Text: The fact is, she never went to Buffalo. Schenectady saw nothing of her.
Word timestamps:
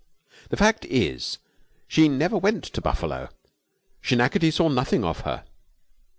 The 0.49 0.57
fact 0.57 0.83
is, 0.85 1.37
she 1.87 2.09
never 2.09 2.35
went 2.35 2.63
to 2.63 2.81
Buffalo. 2.81 3.29
Schenectady 4.01 4.49
saw 4.49 4.67
nothing 4.67 5.03
of 5.03 5.19
her. 5.19 5.43